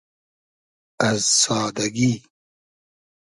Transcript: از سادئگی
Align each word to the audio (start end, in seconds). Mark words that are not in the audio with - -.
از 0.99 1.21
سادئگی 1.25 2.23